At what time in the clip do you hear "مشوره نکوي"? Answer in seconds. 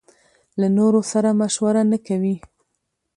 1.39-2.35